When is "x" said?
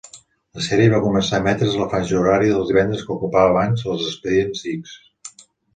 4.77-5.01